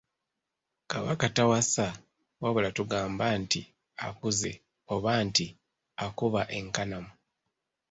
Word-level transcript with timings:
Kabaka 0.91 1.25
tawasa 1.37 1.85
wabula 2.41 2.69
tugamba 2.77 3.25
nti 3.41 3.61
akuze 4.07 4.51
oba 4.93 5.11
nti 5.27 5.47
akuba 6.05 6.41
enkanamu. 6.57 7.11